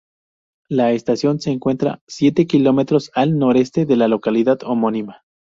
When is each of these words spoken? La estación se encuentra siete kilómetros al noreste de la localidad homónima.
La 0.67 0.93
estación 0.93 1.39
se 1.39 1.51
encuentra 1.51 2.01
siete 2.07 2.47
kilómetros 2.47 3.11
al 3.13 3.37
noreste 3.37 3.85
de 3.85 3.97
la 3.97 4.07
localidad 4.07 4.57
homónima. 4.65 5.21